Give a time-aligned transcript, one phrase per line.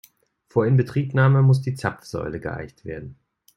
[0.49, 3.19] Vor Inbetriebnahme muss die Zapfsäule geeicht werden.